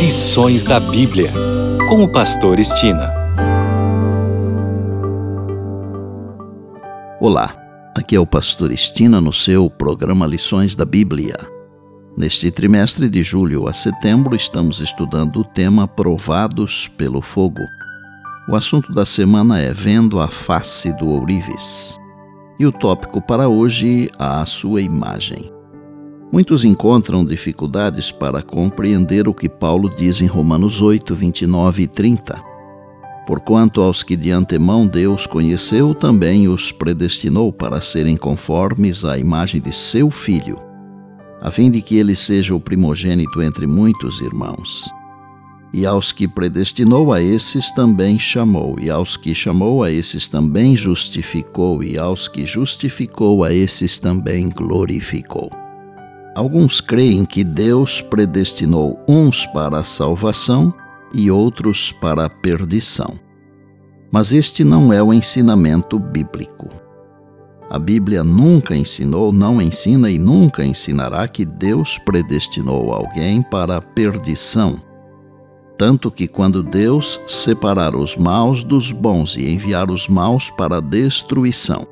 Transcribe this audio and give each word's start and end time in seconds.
Lições 0.00 0.64
da 0.64 0.80
Bíblia, 0.80 1.30
com 1.86 2.02
o 2.02 2.10
Pastor 2.10 2.58
Estina. 2.58 3.12
Olá, 7.20 7.54
aqui 7.94 8.16
é 8.16 8.18
o 8.18 8.24
Pastor 8.24 8.72
Estina 8.72 9.20
no 9.20 9.30
seu 9.30 9.68
programa 9.68 10.26
Lições 10.26 10.74
da 10.74 10.86
Bíblia. 10.86 11.36
Neste 12.16 12.50
trimestre 12.50 13.10
de 13.10 13.22
julho 13.22 13.68
a 13.68 13.74
setembro, 13.74 14.34
estamos 14.34 14.80
estudando 14.80 15.40
o 15.40 15.44
tema 15.44 15.86
Provados 15.86 16.88
pelo 16.88 17.20
Fogo. 17.20 17.60
O 18.48 18.56
assunto 18.56 18.94
da 18.94 19.04
semana 19.04 19.60
é 19.60 19.70
Vendo 19.70 20.18
a 20.18 20.28
Face 20.28 20.90
do 20.94 21.10
Ourives. 21.10 22.00
E 22.58 22.64
o 22.64 22.72
tópico 22.72 23.20
para 23.20 23.50
hoje, 23.50 24.10
a 24.18 24.46
sua 24.46 24.80
imagem. 24.80 25.59
Muitos 26.32 26.64
encontram 26.64 27.24
dificuldades 27.24 28.12
para 28.12 28.40
compreender 28.40 29.26
o 29.26 29.34
que 29.34 29.48
Paulo 29.48 29.90
diz 29.90 30.20
em 30.20 30.26
Romanos 30.26 30.80
8, 30.80 31.12
29 31.12 31.82
e 31.82 31.86
30. 31.88 32.40
Porquanto 33.26 33.82
aos 33.82 34.04
que 34.04 34.14
de 34.14 34.30
antemão 34.30 34.86
Deus 34.86 35.26
conheceu, 35.26 35.92
também 35.92 36.46
os 36.46 36.70
predestinou 36.70 37.52
para 37.52 37.80
serem 37.80 38.16
conformes 38.16 39.04
à 39.04 39.18
imagem 39.18 39.60
de 39.60 39.72
seu 39.72 40.08
Filho, 40.08 40.56
a 41.40 41.50
fim 41.50 41.68
de 41.68 41.82
que 41.82 41.96
ele 41.96 42.14
seja 42.14 42.54
o 42.54 42.60
primogênito 42.60 43.42
entre 43.42 43.66
muitos 43.66 44.20
irmãos. 44.20 44.88
E 45.72 45.84
aos 45.84 46.12
que 46.12 46.28
predestinou, 46.28 47.12
a 47.12 47.20
esses 47.20 47.72
também 47.72 48.18
chamou, 48.18 48.76
e 48.80 48.88
aos 48.88 49.16
que 49.16 49.34
chamou, 49.34 49.82
a 49.82 49.90
esses 49.90 50.28
também 50.28 50.76
justificou, 50.76 51.82
e 51.82 51.98
aos 51.98 52.28
que 52.28 52.46
justificou, 52.46 53.42
a 53.44 53.52
esses 53.52 53.98
também 53.98 54.48
glorificou. 54.48 55.59
Alguns 56.34 56.80
creem 56.80 57.24
que 57.24 57.42
Deus 57.42 58.00
predestinou 58.00 58.98
uns 59.08 59.46
para 59.46 59.80
a 59.80 59.84
salvação 59.84 60.72
e 61.12 61.30
outros 61.30 61.90
para 61.90 62.26
a 62.26 62.30
perdição. 62.30 63.18
Mas 64.12 64.32
este 64.32 64.62
não 64.62 64.92
é 64.92 65.02
o 65.02 65.12
ensinamento 65.12 65.98
bíblico. 65.98 66.68
A 67.68 67.78
Bíblia 67.78 68.24
nunca 68.24 68.76
ensinou, 68.76 69.32
não 69.32 69.60
ensina 69.62 70.10
e 70.10 70.18
nunca 70.18 70.64
ensinará 70.64 71.28
que 71.28 71.44
Deus 71.44 71.98
predestinou 71.98 72.92
alguém 72.92 73.42
para 73.42 73.76
a 73.76 73.80
perdição. 73.80 74.80
Tanto 75.78 76.10
que, 76.10 76.28
quando 76.28 76.62
Deus 76.62 77.20
separar 77.26 77.94
os 77.96 78.16
maus 78.16 78.62
dos 78.64 78.92
bons 78.92 79.36
e 79.36 79.48
enviar 79.48 79.90
os 79.90 80.08
maus 80.08 80.50
para 80.50 80.78
a 80.78 80.80
destruição, 80.80 81.86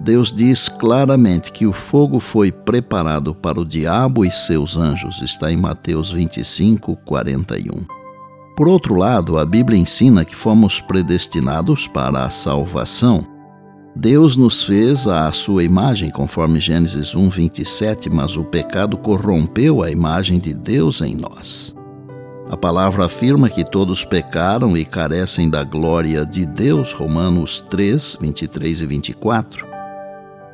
Deus 0.00 0.32
diz 0.32 0.68
claramente 0.68 1.50
que 1.50 1.66
o 1.66 1.72
fogo 1.72 2.20
foi 2.20 2.52
preparado 2.52 3.34
para 3.34 3.60
o 3.60 3.64
diabo 3.64 4.24
e 4.24 4.30
seus 4.30 4.76
anjos, 4.76 5.20
está 5.22 5.50
em 5.50 5.56
Mateus 5.56 6.12
25, 6.12 6.96
41. 7.04 7.84
Por 8.56 8.68
outro 8.68 8.94
lado, 8.94 9.38
a 9.38 9.44
Bíblia 9.44 9.78
ensina 9.78 10.24
que 10.24 10.36
fomos 10.36 10.80
predestinados 10.80 11.86
para 11.86 12.24
a 12.24 12.30
salvação. 12.30 13.26
Deus 13.94 14.36
nos 14.36 14.62
fez 14.62 15.08
à 15.08 15.30
sua 15.32 15.64
imagem, 15.64 16.10
conforme 16.10 16.60
Gênesis 16.60 17.16
1, 17.16 17.28
27, 17.28 18.08
mas 18.08 18.36
o 18.36 18.44
pecado 18.44 18.96
corrompeu 18.96 19.82
a 19.82 19.90
imagem 19.90 20.38
de 20.38 20.54
Deus 20.54 21.00
em 21.00 21.16
nós. 21.16 21.74
A 22.48 22.56
palavra 22.56 23.04
afirma 23.04 23.50
que 23.50 23.64
todos 23.64 24.04
pecaram 24.04 24.76
e 24.76 24.84
carecem 24.84 25.50
da 25.50 25.64
glória 25.64 26.24
de 26.24 26.46
Deus, 26.46 26.92
Romanos 26.92 27.60
3, 27.68 28.18
23 28.20 28.80
e 28.80 28.86
24. 28.86 29.67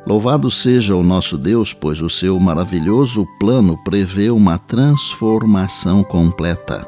Louvado 0.07 0.51
seja 0.51 0.95
o 0.95 1.03
nosso 1.03 1.39
Deus, 1.39 1.73
pois 1.73 2.01
o 2.01 2.11
seu 2.11 2.39
maravilhoso 2.39 3.27
plano 3.41 3.79
prevê 3.83 4.31
uma 4.31 4.59
transformação 4.59 6.05
completa. 6.05 6.87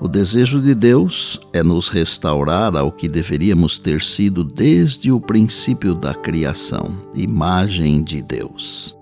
O 0.00 0.08
desejo 0.08 0.62
de 0.62 0.74
Deus 0.74 1.38
é 1.52 1.62
nos 1.62 1.90
restaurar 1.90 2.74
ao 2.74 2.90
que 2.90 3.06
deveríamos 3.06 3.76
ter 3.76 4.00
sido 4.00 4.42
desde 4.42 5.12
o 5.12 5.20
princípio 5.20 5.94
da 5.94 6.14
criação, 6.14 6.96
imagem 7.14 8.02
de 8.02 8.22
Deus. 8.22 8.96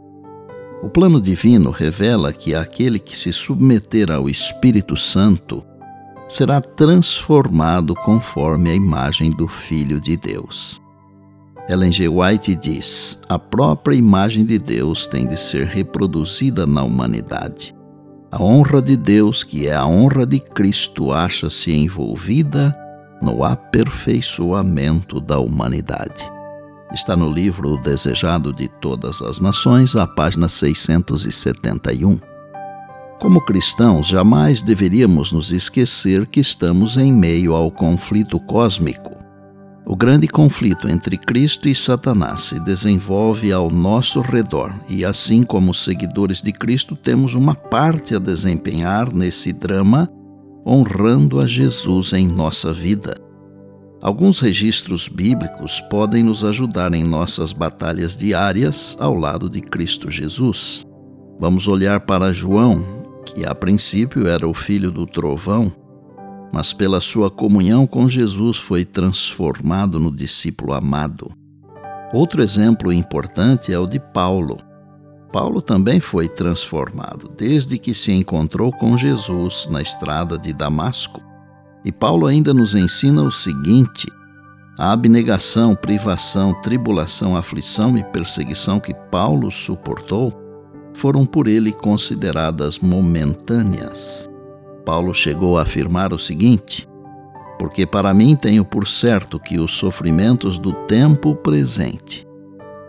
O 0.83 0.89
plano 0.89 1.21
divino 1.21 1.71
revela 1.71 2.33
que 2.33 2.57
aquele 2.57 2.99
que 2.99 3.17
se 3.17 3.33
submeter 3.33 4.11
ao 4.11 4.29
Espírito 4.29 4.97
Santo 4.97 5.65
será 6.29 6.61
transformado 6.61 7.95
conforme 7.95 8.71
a 8.71 8.75
imagem 8.75 9.31
do 9.31 9.47
Filho 9.47 10.01
de 10.01 10.17
Deus. 10.17 10.88
Ellen 11.69 11.93
G. 11.93 12.09
White 12.09 12.57
diz: 12.57 13.19
a 13.29 13.39
própria 13.39 13.95
imagem 13.95 14.47
de 14.47 14.59
Deus 14.59 15.07
tem 15.07 15.27
de 15.27 15.39
ser 15.39 15.67
reproduzida 15.67 16.67
na 16.67 16.83
humanidade. 16.83 17.77
A 18.31 18.43
honra 18.43 18.81
de 18.81 18.97
Deus, 18.97 19.45
que 19.45 19.67
é 19.67 19.75
a 19.75 19.87
honra 19.87 20.25
de 20.25 20.41
Cristo, 20.41 21.13
acha-se 21.13 21.71
envolvida 21.71 22.75
no 23.21 23.45
aperfeiçoamento 23.45 25.21
da 25.21 25.39
humanidade. 25.39 26.31
Está 26.91 27.15
no 27.15 27.31
livro 27.31 27.77
Desejado 27.83 28.51
de 28.51 28.67
Todas 28.67 29.21
as 29.21 29.39
Nações, 29.39 29.95
a 29.95 30.07
página 30.07 30.49
671. 30.49 32.19
Como 33.21 33.43
cristãos, 33.43 34.09
jamais 34.09 34.63
deveríamos 34.63 35.33
nos 35.33 35.53
esquecer 35.53 36.27
que 36.27 36.41
estamos 36.41 36.97
em 36.97 37.13
meio 37.13 37.55
ao 37.55 37.71
conflito 37.71 38.41
cósmico 38.41 39.18
o 39.91 39.97
grande 39.97 40.29
conflito 40.29 40.87
entre 40.87 41.17
Cristo 41.17 41.67
e 41.67 41.75
Satanás 41.75 42.43
se 42.43 42.61
desenvolve 42.61 43.51
ao 43.51 43.71
nosso 43.71 44.21
redor 44.21 44.79
e, 44.87 45.03
assim 45.03 45.43
como 45.43 45.73
seguidores 45.73 46.43
de 46.43 46.53
Cristo, 46.53 46.95
temos 46.95 47.35
uma 47.35 47.55
parte 47.55 48.15
a 48.15 48.19
desempenhar 48.19 49.11
nesse 49.11 49.51
drama, 49.51 50.07
honrando 50.67 51.41
a 51.41 51.47
Jesus 51.47 52.13
em 52.13 52.29
nossa 52.29 52.71
vida. 52.71 53.17
Alguns 54.03 54.41
registros 54.41 55.09
bíblicos 55.09 55.81
podem 55.89 56.23
nos 56.23 56.45
ajudar 56.45 56.93
em 56.93 57.03
nossas 57.03 57.55
batalhas 57.55 58.15
diárias 58.15 58.95
ao 59.01 59.15
lado 59.15 59.49
de 59.49 59.63
Cristo 59.63 60.11
Jesus. 60.11 60.87
Vamos 61.41 61.67
olhar 61.67 62.01
para 62.01 62.31
João, 62.31 62.85
que 63.25 63.47
a 63.47 63.55
princípio 63.55 64.29
era 64.29 64.47
o 64.47 64.53
filho 64.53 64.91
do 64.91 65.07
trovão 65.07 65.73
mas 66.53 66.73
pela 66.73 67.01
sua 67.01 67.31
comunhão 67.31 67.87
com 67.87 68.09
Jesus 68.09 68.57
foi 68.57 68.85
transformado 68.85 69.99
no 69.99 70.11
discípulo 70.11 70.73
amado. 70.73 71.31
Outro 72.13 72.43
exemplo 72.43 72.93
importante 72.93 73.73
é 73.73 73.79
o 73.79 73.87
de 73.87 74.01
Paulo. 74.01 74.59
Paulo 75.31 75.61
também 75.61 76.01
foi 76.01 76.27
transformado 76.27 77.31
desde 77.37 77.79
que 77.79 77.95
se 77.95 78.13
encontrou 78.13 78.73
com 78.73 78.97
Jesus 78.97 79.69
na 79.71 79.83
estrada 79.83 80.39
de 80.39 80.53
Damasco. 80.53 81.23
E 81.85 81.93
Paulo 81.93 82.27
ainda 82.27 82.55
nos 82.55 82.75
ensina 82.75 83.23
o 83.23 83.31
seguinte: 83.31 84.07
a 84.79 84.93
abnegação, 84.93 85.75
privação, 85.75 86.55
tribulação, 86.63 87.37
aflição 87.37 87.99
e 87.99 88.05
perseguição 88.05 88.81
que 88.81 88.95
Paulo 88.95 89.51
suportou 89.51 90.33
foram 90.95 91.27
por 91.27 91.47
ele 91.47 91.73
consideradas 91.73 92.79
momentâneas. 92.79 94.28
Paulo 94.89 95.13
chegou 95.13 95.59
a 95.59 95.63
afirmar 95.65 96.15
o 96.15 96.19
seguinte: 96.19 96.89
Porque 97.59 97.85
para 97.85 98.15
mim 98.15 98.35
tenho 98.35 98.65
por 98.65 98.89
certo 98.89 99.39
que 99.39 99.59
os 99.59 99.73
sofrimentos 99.73 100.59
do 100.59 100.73
tempo 100.87 101.35
presente 101.35 102.27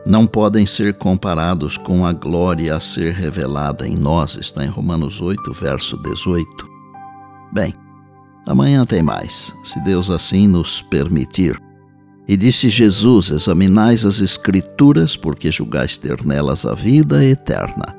não 0.05 0.25
podem 0.25 0.65
ser 0.65 0.93
comparados 0.93 1.75
com 1.75 2.05
a 2.05 2.13
glória 2.13 2.73
a 2.73 2.79
ser 2.79 3.13
revelada 3.13 3.85
em 3.85 3.97
nós, 3.97 4.35
está 4.35 4.63
em 4.63 4.69
Romanos 4.69 5.19
8, 5.19 5.51
verso 5.51 6.01
18. 6.01 6.47
Bem, 7.51 7.73
amanhã 8.47 8.85
tem 8.85 9.03
mais, 9.03 9.53
se 9.65 9.77
Deus 9.81 10.09
assim 10.09 10.47
nos 10.47 10.81
permitir. 10.81 11.61
E 12.25 12.37
disse 12.37 12.69
Jesus: 12.69 13.29
Examinais 13.29 14.05
as 14.05 14.21
Escrituras, 14.21 15.17
porque 15.17 15.51
julgais 15.51 15.97
ter 15.97 16.25
nelas 16.25 16.65
a 16.65 16.73
vida 16.73 17.25
eterna 17.25 17.98